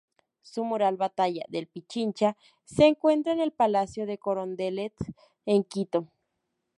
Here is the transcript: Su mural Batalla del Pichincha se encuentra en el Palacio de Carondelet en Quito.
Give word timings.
Su 0.41 0.63
mural 0.63 0.97
Batalla 0.97 1.45
del 1.47 1.67
Pichincha 1.67 2.35
se 2.65 2.87
encuentra 2.87 3.33
en 3.33 3.39
el 3.39 3.51
Palacio 3.51 4.07
de 4.07 4.17
Carondelet 4.17 4.95
en 5.45 5.63
Quito. 5.63 6.07